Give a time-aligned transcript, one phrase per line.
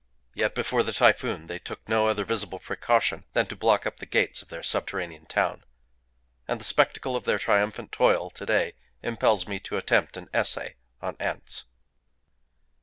[0.33, 4.07] Yet, before the typhoon, they took no other visible precaution than to block up the
[4.07, 5.63] gates of their subterranean town.
[6.47, 10.77] And the spectacle of their triumphant toil to day impels me to attempt an essay
[11.03, 11.65] on Ants.